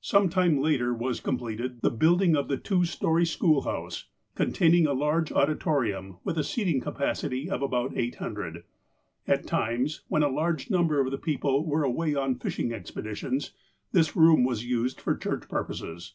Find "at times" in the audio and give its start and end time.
9.28-10.00